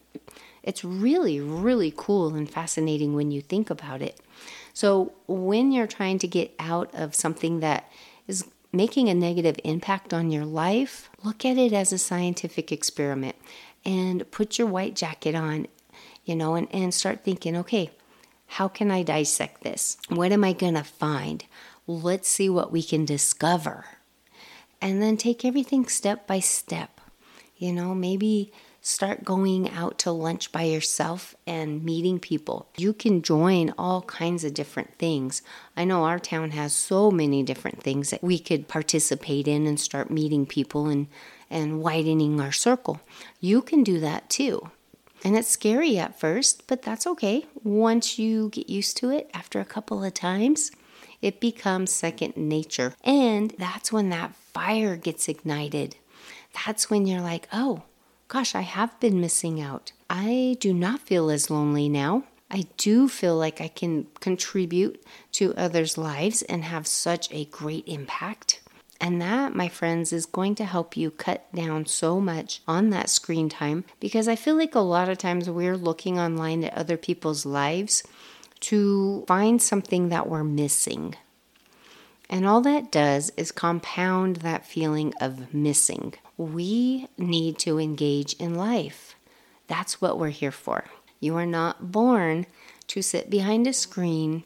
It's 0.63 0.83
really, 0.83 1.41
really 1.41 1.93
cool 1.95 2.35
and 2.35 2.51
fascinating 2.51 3.15
when 3.15 3.31
you 3.31 3.43
think 3.43 3.69
about 3.69 4.01
it. 4.01 4.19
So, 4.75 5.13
when 5.29 5.73
you're 5.73 5.87
trying 5.87 6.19
to 6.19 6.27
get 6.27 6.53
out 6.59 6.93
of 6.95 7.15
something 7.15 7.61
that 7.61 7.89
is 8.27 8.45
making 8.73 9.09
a 9.09 9.15
negative 9.15 9.57
impact 9.63 10.13
on 10.13 10.33
your 10.33 10.45
life, 10.45 11.09
look 11.23 11.45
at 11.45 11.57
it 11.57 11.73
as 11.73 11.93
a 11.93 11.99
scientific 11.99 12.73
experiment 12.73 13.37
and 13.85 14.29
put 14.33 14.59
your 14.59 14.67
white 14.67 14.97
jacket 14.97 15.37
on, 15.37 15.69
you 16.25 16.35
know, 16.35 16.57
and, 16.57 16.67
and 16.75 16.93
start 16.93 17.23
thinking, 17.23 17.57
okay, 17.57 17.93
how 18.47 18.67
can 18.67 18.91
I 18.91 19.05
dissect 19.05 19.63
this? 19.63 19.97
What 20.09 20.33
am 20.33 20.43
I 20.43 20.53
going 20.53 20.75
to 20.75 20.85
find? 20.85 21.45
Let's 21.87 22.29
see 22.29 22.49
what 22.49 22.73
we 22.73 22.83
can 22.83 23.05
discover. 23.05 23.85
And 24.81 25.01
then 25.01 25.17
take 25.17 25.45
everything 25.45 25.87
step 25.87 26.27
by 26.27 26.41
step. 26.41 27.01
You 27.57 27.73
know, 27.73 27.95
maybe 27.95 28.53
Start 28.87 29.25
going 29.25 29.71
out 29.71 29.99
to 30.01 30.13
lunch 30.13 30.53
by 30.53 30.65
yourself 30.65 31.35
and 31.47 31.83
meeting 31.83 32.19
people. 32.19 32.69
You 32.77 32.93
can 32.93 33.23
join 33.23 33.73
all 33.79 34.03
kinds 34.03 34.45
of 34.45 34.53
different 34.53 34.99
things. 34.99 35.41
I 35.75 35.87
know 35.87 36.05
our 36.05 36.19
town 36.19 36.51
has 36.51 36.75
so 36.75 37.11
many 37.11 37.43
different 37.43 37.83
things 37.83 38.11
that 38.11 38.23
we 38.23 38.39
could 38.39 38.69
participate 38.69 39.49
in 39.49 39.67
and 39.67 39.81
start 39.81 40.11
meeting 40.11 40.45
people 40.45 40.89
and, 40.89 41.07
and 41.49 41.81
widening 41.81 42.43
our 42.43 42.53
circle. 42.53 43.01
You 43.41 43.63
can 43.63 43.85
do 43.85 44.01
that 44.01 44.29
too. 44.29 44.71
And 45.25 45.35
it's 45.35 45.49
scary 45.49 45.97
at 45.97 46.21
first, 46.21 46.67
but 46.67 46.83
that's 46.83 47.07
okay. 47.07 47.47
Once 47.63 48.19
you 48.19 48.51
get 48.51 48.69
used 48.69 48.99
to 48.99 49.09
it 49.09 49.31
after 49.33 49.61
a 49.61 49.65
couple 49.65 50.05
of 50.05 50.13
times, 50.13 50.71
it 51.23 51.41
becomes 51.41 51.91
second 51.91 52.37
nature. 52.37 52.93
And 53.03 53.55
that's 53.59 53.91
when 53.91 54.11
that 54.11 54.35
fire 54.35 54.97
gets 54.97 55.27
ignited. 55.27 55.97
That's 56.67 56.91
when 56.91 57.07
you're 57.07 57.23
like, 57.23 57.49
oh, 57.51 57.85
gosh, 58.35 58.57
I 58.57 58.63
have 58.63 58.99
been 58.99 59.21
missing 59.21 59.61
out. 59.61 59.93
I 60.11 60.57
do 60.59 60.75
not 60.75 60.99
feel 60.99 61.31
as 61.31 61.51
lonely 61.51 61.89
now. 61.89 62.25
I 62.51 62.65
do 62.77 63.09
feel 63.09 63.37
like 63.37 63.61
I 63.61 63.69
can 63.69 64.09
contribute 64.19 65.01
to 65.35 65.55
others' 65.55 65.97
lives 65.97 66.43
and 66.43 66.65
have 66.65 66.89
such 66.89 67.31
a 67.31 67.45
great 67.45 67.85
impact. 67.87 68.61
And 69.01 69.23
that, 69.23 69.55
my 69.55 69.69
friends, 69.69 70.13
is 70.13 70.27
going 70.27 70.57
to 70.57 70.65
help 70.65 70.97
you 70.97 71.13
cut 71.13 71.47
down 71.55 71.87
so 71.87 72.21
much 72.21 72.61
on 72.67 72.91
that 72.91 73.09
screen 73.09 73.49
time 73.49 73.85
because 74.01 74.27
I 74.27 74.35
feel 74.35 74.57
like 74.57 74.75
a 74.75 74.81
lot 74.81 75.09
of 75.09 75.19
times 75.19 75.49
we're 75.49 75.77
looking 75.77 76.19
online 76.19 76.65
at 76.65 76.75
other 76.75 76.97
people's 76.97 77.47
lives 77.47 78.03
to 78.63 79.25
find 79.29 79.63
something 79.63 80.09
that 80.09 80.29
we're 80.29 80.43
missing. 80.43 81.15
And 82.29 82.49
all 82.49 82.63
that 82.63 82.91
does 82.91 83.31
is 83.37 83.53
compound 83.53 84.37
that 84.37 84.67
feeling 84.67 85.15
of 85.21 85.55
missing 85.55 86.15
we 86.37 87.09
need 87.17 87.59
to 87.61 87.79
engage 87.79 88.35
in 88.35 88.55
life. 88.55 89.17
That's 89.67 90.01
what 90.01 90.19
we're 90.19 90.29
here 90.29 90.53
for. 90.53 90.85
You 91.21 91.37
are 91.37 91.47
not 91.47 91.91
born 91.93 92.47
to 92.89 93.03
sit 93.03 93.31
behind 93.31 93.67
a 93.67 93.73
screen 93.73 94.45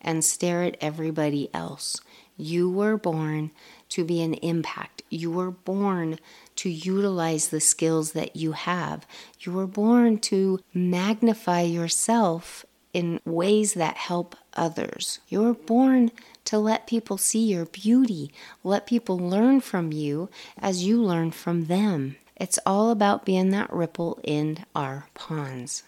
and 0.00 0.24
stare 0.24 0.62
at 0.62 0.76
everybody 0.80 1.48
else. 1.54 2.00
You 2.36 2.70
were 2.70 2.96
born 2.96 3.50
to 3.90 4.04
be 4.04 4.22
an 4.22 4.34
impact. 4.34 5.02
You 5.10 5.30
were 5.30 5.50
born 5.50 6.18
to 6.56 6.70
utilize 6.70 7.48
the 7.48 7.60
skills 7.60 8.12
that 8.12 8.36
you 8.36 8.52
have. 8.52 9.06
You 9.40 9.52
were 9.52 9.66
born 9.66 10.18
to 10.18 10.60
magnify 10.72 11.62
yourself 11.62 12.64
in 12.92 13.20
ways 13.24 13.74
that 13.74 13.96
help 13.96 14.36
others. 14.54 15.20
You're 15.28 15.54
born 15.54 16.10
to 16.44 16.58
let 16.58 16.86
people 16.86 17.16
see 17.16 17.44
your 17.46 17.66
beauty, 17.66 18.32
let 18.62 18.86
people 18.86 19.18
learn 19.18 19.60
from 19.60 19.92
you 19.92 20.28
as 20.58 20.84
you 20.84 21.02
learn 21.02 21.30
from 21.30 21.66
them. 21.66 22.16
It's 22.36 22.58
all 22.66 22.90
about 22.90 23.24
being 23.24 23.50
that 23.50 23.72
ripple 23.72 24.20
in 24.24 24.64
our 24.74 25.06
ponds. 25.14 25.84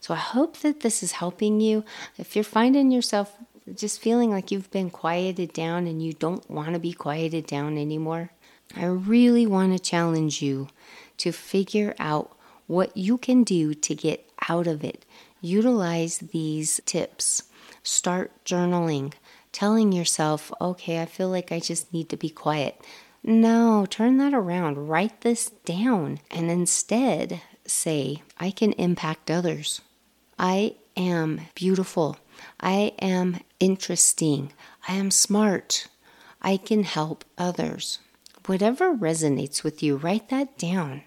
So 0.00 0.14
I 0.14 0.18
hope 0.18 0.58
that 0.58 0.80
this 0.80 1.02
is 1.02 1.12
helping 1.12 1.60
you. 1.60 1.84
If 2.16 2.36
you're 2.36 2.44
finding 2.44 2.90
yourself 2.90 3.36
just 3.74 4.00
feeling 4.00 4.30
like 4.30 4.52
you've 4.52 4.70
been 4.70 4.90
quieted 4.90 5.52
down 5.52 5.86
and 5.86 6.00
you 6.00 6.12
don't 6.12 6.48
want 6.48 6.74
to 6.74 6.78
be 6.78 6.92
quieted 6.92 7.46
down 7.46 7.76
anymore, 7.76 8.30
I 8.76 8.84
really 8.84 9.46
want 9.46 9.72
to 9.72 9.78
challenge 9.82 10.40
you 10.40 10.68
to 11.18 11.32
figure 11.32 11.94
out 11.98 12.36
what 12.66 12.96
you 12.96 13.18
can 13.18 13.42
do 13.42 13.74
to 13.74 13.94
get 13.94 14.25
out 14.48 14.66
of 14.66 14.84
it. 14.84 15.04
Utilize 15.40 16.18
these 16.18 16.80
tips 16.86 17.42
Start 17.86 18.32
journaling, 18.44 19.12
telling 19.52 19.92
yourself, 19.92 20.52
okay, 20.60 21.00
I 21.00 21.06
feel 21.06 21.28
like 21.28 21.52
I 21.52 21.60
just 21.60 21.92
need 21.92 22.08
to 22.08 22.16
be 22.16 22.28
quiet. 22.28 22.84
No, 23.22 23.86
turn 23.88 24.18
that 24.18 24.34
around. 24.34 24.88
Write 24.88 25.20
this 25.20 25.50
down 25.64 26.18
and 26.28 26.50
instead 26.50 27.42
say, 27.64 28.24
I 28.40 28.50
can 28.50 28.72
impact 28.72 29.30
others. 29.30 29.82
I 30.36 30.74
am 30.96 31.42
beautiful. 31.54 32.16
I 32.58 32.92
am 32.98 33.38
interesting. 33.60 34.52
I 34.88 34.94
am 34.94 35.12
smart. 35.12 35.86
I 36.42 36.56
can 36.56 36.82
help 36.82 37.24
others. 37.38 38.00
Whatever 38.46 38.96
resonates 38.96 39.62
with 39.62 39.80
you, 39.80 39.96
write 39.96 40.28
that 40.30 40.58
down. 40.58 41.02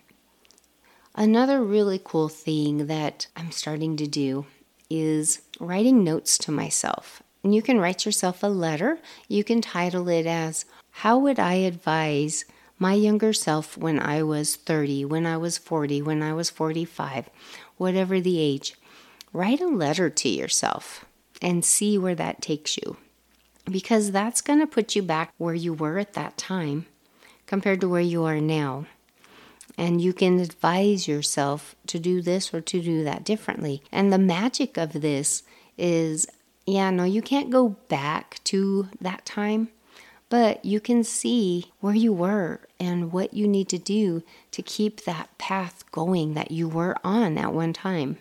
Another 1.19 1.61
really 1.61 1.99
cool 2.01 2.29
thing 2.29 2.87
that 2.87 3.27
I'm 3.35 3.51
starting 3.51 3.97
to 3.97 4.07
do 4.07 4.45
is 4.89 5.41
writing 5.59 6.01
notes 6.01 6.37
to 6.37 6.51
myself. 6.53 7.21
And 7.43 7.53
you 7.53 7.61
can 7.61 7.77
write 7.77 8.05
yourself 8.05 8.41
a 8.41 8.47
letter. 8.47 8.99
You 9.27 9.43
can 9.43 9.59
title 9.59 10.07
it 10.07 10.25
as 10.25 10.63
How 10.91 11.19
Would 11.19 11.37
I 11.37 11.55
Advise 11.55 12.45
My 12.77 12.93
Younger 12.93 13.33
Self 13.33 13.77
When 13.77 13.99
I 13.99 14.23
Was 14.23 14.55
30, 14.55 15.03
When 15.03 15.25
I 15.25 15.35
Was 15.35 15.57
40, 15.57 16.01
When 16.03 16.23
I 16.23 16.31
Was 16.31 16.49
45, 16.49 17.29
whatever 17.75 18.21
the 18.21 18.39
age. 18.39 18.75
Write 19.33 19.59
a 19.59 19.67
letter 19.67 20.09
to 20.09 20.29
yourself 20.29 21.03
and 21.41 21.65
see 21.65 21.97
where 21.97 22.15
that 22.15 22.41
takes 22.41 22.77
you. 22.77 22.95
Because 23.69 24.13
that's 24.13 24.39
going 24.39 24.59
to 24.59 24.67
put 24.67 24.95
you 24.95 25.03
back 25.03 25.33
where 25.37 25.53
you 25.53 25.73
were 25.73 25.99
at 25.99 26.13
that 26.13 26.37
time 26.37 26.85
compared 27.45 27.81
to 27.81 27.89
where 27.89 27.99
you 27.99 28.23
are 28.23 28.39
now. 28.39 28.85
And 29.79 30.01
you 30.01 30.11
can 30.11 30.41
advise 30.41 31.07
yourself 31.07 31.73
to 31.87 31.99
do 31.99 32.21
this 32.21 32.53
or 32.53 32.59
to 32.59 32.81
do 32.81 33.01
that 33.05 33.23
differently. 33.23 33.81
And 33.93 34.11
the 34.11 34.17
magic 34.17 34.75
of 34.75 34.91
this 34.91 35.43
is 35.77 36.27
yeah, 36.67 36.89
no, 36.91 37.05
you 37.05 37.21
can't 37.21 37.49
go 37.49 37.69
back 37.87 38.41
to 38.43 38.89
that 38.99 39.25
time, 39.25 39.69
but 40.27 40.63
you 40.65 40.81
can 40.81 41.05
see 41.05 41.71
where 41.79 41.95
you 41.95 42.11
were 42.11 42.59
and 42.77 43.13
what 43.13 43.33
you 43.33 43.47
need 43.47 43.69
to 43.69 43.77
do 43.77 44.21
to 44.51 44.61
keep 44.61 45.05
that 45.05 45.35
path 45.37 45.89
going 45.93 46.33
that 46.33 46.51
you 46.51 46.67
were 46.67 46.97
on 47.01 47.37
at 47.37 47.53
one 47.53 47.71
time. 47.71 48.17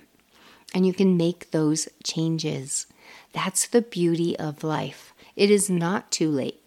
And 0.73 0.87
you 0.87 0.93
can 0.93 1.17
make 1.17 1.51
those 1.51 1.89
changes. 2.05 2.87
That's 3.33 3.67
the 3.67 3.83
beauty 3.83 4.39
of 4.39 4.63
life. 4.63 5.13
It 5.35 5.51
is 5.51 5.69
not 5.69 6.13
too 6.13 6.31
late. 6.31 6.63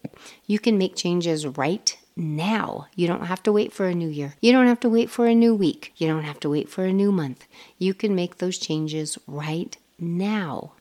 You 0.46 0.58
can 0.58 0.76
make 0.76 0.96
changes 0.96 1.46
right 1.46 1.96
now. 2.16 2.86
You 2.94 3.06
don't 3.06 3.26
have 3.26 3.42
to 3.44 3.52
wait 3.52 3.72
for 3.72 3.86
a 3.86 3.94
new 3.94 4.08
year. 4.08 4.34
You 4.40 4.52
don't 4.52 4.66
have 4.66 4.80
to 4.80 4.88
wait 4.88 5.10
for 5.10 5.26
a 5.26 5.34
new 5.34 5.54
week. 5.54 5.92
You 5.96 6.08
don't 6.08 6.24
have 6.24 6.40
to 6.40 6.50
wait 6.50 6.68
for 6.68 6.84
a 6.84 6.92
new 6.92 7.12
month. 7.12 7.46
You 7.78 7.94
can 7.94 8.14
make 8.14 8.38
those 8.38 8.58
changes 8.58 9.18
right 9.26 9.76
now. 9.98 10.72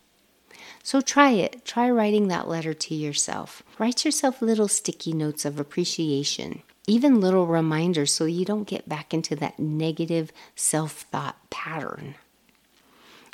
So 0.84 1.02
try 1.02 1.32
it. 1.32 1.64
Try 1.64 1.90
writing 1.90 2.28
that 2.28 2.48
letter 2.48 2.74
to 2.74 2.96
yourself. 2.96 3.64
Write 3.78 4.04
yourself 4.04 4.42
little 4.42 4.68
sticky 4.68 5.14
notes 5.14 5.46
of 5.46 5.60
appreciation, 5.60 6.64
even 6.88 7.22
little 7.22 7.46
reminders 7.46 8.12
so 8.12 8.26
you 8.26 8.46
don't 8.46 8.68
get 8.68 8.90
back 8.90 9.14
into 9.14 9.36
that 9.38 9.60
negative 9.60 10.32
self 10.56 10.92
thought 11.12 11.38
pattern. 11.50 12.16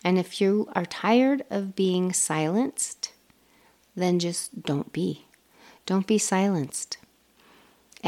And 0.03 0.17
if 0.17 0.39
you 0.39 0.69
are 0.75 0.85
tired 0.85 1.43
of 1.49 1.75
being 1.75 2.13
silenced, 2.13 3.13
then 3.95 4.19
just 4.19 4.63
don't 4.63 4.93
be. 4.93 5.25
Don't 5.85 6.05
be 6.05 6.17
silenced. 6.17 6.97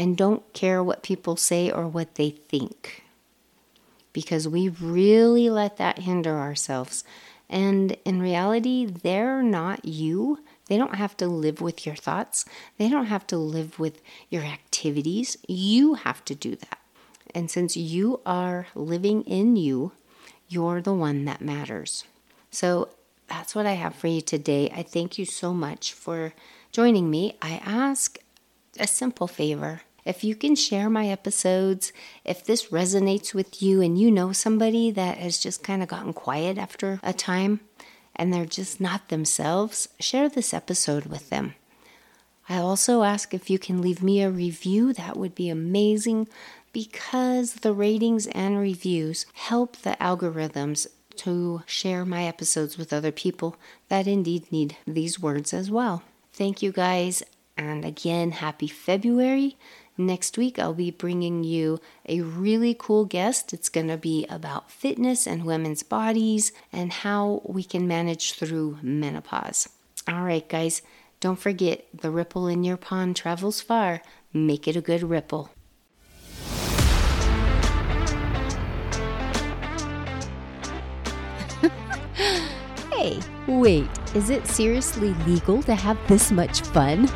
And 0.00 0.16
don't 0.16 0.50
care 0.52 0.82
what 0.82 1.02
people 1.02 1.36
say 1.36 1.70
or 1.70 1.86
what 1.86 2.14
they 2.14 2.30
think. 2.30 3.04
Because 4.12 4.48
we 4.48 4.68
really 4.68 5.50
let 5.50 5.76
that 5.76 6.00
hinder 6.00 6.38
ourselves 6.38 7.04
and 7.50 7.96
in 8.04 8.22
reality, 8.22 8.86
they're 8.86 9.42
not 9.42 9.84
you. 9.84 10.38
They 10.68 10.78
don't 10.78 10.94
have 10.94 11.16
to 11.16 11.26
live 11.26 11.60
with 11.60 11.84
your 11.84 11.96
thoughts, 11.96 12.44
they 12.78 12.88
don't 12.88 13.06
have 13.06 13.26
to 13.26 13.36
live 13.36 13.78
with 13.78 14.00
your 14.30 14.44
activities. 14.44 15.36
You 15.48 15.94
have 15.94 16.24
to 16.26 16.34
do 16.36 16.54
that. 16.54 16.78
And 17.34 17.50
since 17.50 17.76
you 17.76 18.20
are 18.24 18.68
living 18.74 19.22
in 19.22 19.56
you, 19.56 19.92
you're 20.48 20.80
the 20.80 20.94
one 20.94 21.24
that 21.24 21.40
matters. 21.40 22.04
So 22.52 22.88
that's 23.28 23.54
what 23.54 23.66
I 23.66 23.72
have 23.72 23.96
for 23.96 24.06
you 24.06 24.20
today. 24.20 24.72
I 24.74 24.82
thank 24.82 25.18
you 25.18 25.24
so 25.24 25.52
much 25.52 25.92
for 25.92 26.32
joining 26.72 27.10
me. 27.10 27.36
I 27.42 27.60
ask 27.64 28.18
a 28.78 28.86
simple 28.86 29.26
favor 29.26 29.82
if 30.04 30.24
you 30.24 30.34
can 30.34 30.54
share 30.54 30.90
my 30.90 31.08
episodes, 31.08 31.92
if 32.24 32.44
this 32.44 32.68
resonates 32.68 33.34
with 33.34 33.62
you 33.62 33.80
and 33.80 33.98
you 33.98 34.10
know 34.10 34.32
somebody 34.32 34.90
that 34.90 35.18
has 35.18 35.38
just 35.38 35.62
kind 35.62 35.82
of 35.82 35.88
gotten 35.88 36.12
quiet 36.12 36.58
after 36.58 37.00
a 37.02 37.12
time 37.12 37.60
and 38.16 38.32
they're 38.32 38.44
just 38.44 38.80
not 38.80 39.08
themselves, 39.08 39.88
share 39.98 40.28
this 40.28 40.52
episode 40.52 41.06
with 41.06 41.30
them. 41.30 41.54
I 42.48 42.56
also 42.56 43.02
ask 43.02 43.32
if 43.32 43.48
you 43.48 43.58
can 43.58 43.80
leave 43.80 44.02
me 44.02 44.22
a 44.22 44.30
review, 44.30 44.92
that 44.94 45.16
would 45.16 45.34
be 45.34 45.48
amazing 45.48 46.28
because 46.72 47.54
the 47.54 47.72
ratings 47.72 48.26
and 48.28 48.58
reviews 48.58 49.26
help 49.34 49.76
the 49.78 49.96
algorithms 50.00 50.86
to 51.16 51.62
share 51.66 52.04
my 52.04 52.24
episodes 52.24 52.78
with 52.78 52.92
other 52.92 53.12
people 53.12 53.56
that 53.88 54.06
indeed 54.06 54.50
need 54.50 54.76
these 54.86 55.20
words 55.20 55.52
as 55.52 55.70
well. 55.70 56.02
Thank 56.32 56.62
you 56.62 56.72
guys, 56.72 57.22
and 57.56 57.84
again, 57.84 58.30
happy 58.32 58.68
February. 58.68 59.56
Next 60.00 60.38
week, 60.38 60.58
I'll 60.58 60.72
be 60.72 60.90
bringing 60.90 61.44
you 61.44 61.78
a 62.08 62.22
really 62.22 62.72
cool 62.72 63.04
guest. 63.04 63.52
It's 63.52 63.68
going 63.68 63.88
to 63.88 63.98
be 63.98 64.24
about 64.30 64.70
fitness 64.70 65.26
and 65.26 65.44
women's 65.44 65.82
bodies 65.82 66.52
and 66.72 66.90
how 66.90 67.42
we 67.44 67.62
can 67.62 67.86
manage 67.86 68.32
through 68.32 68.78
menopause. 68.80 69.68
All 70.08 70.22
right, 70.22 70.48
guys, 70.48 70.80
don't 71.20 71.38
forget 71.38 71.84
the 71.92 72.10
ripple 72.10 72.48
in 72.48 72.64
your 72.64 72.78
pond 72.78 73.14
travels 73.14 73.60
far. 73.60 74.00
Make 74.32 74.66
it 74.66 74.74
a 74.74 74.80
good 74.80 75.02
ripple. 75.02 75.50
hey, 82.90 83.20
wait, 83.46 83.90
is 84.14 84.30
it 84.30 84.46
seriously 84.46 85.12
legal 85.26 85.62
to 85.64 85.74
have 85.74 85.98
this 86.08 86.30
much 86.30 86.62
fun? 86.62 87.06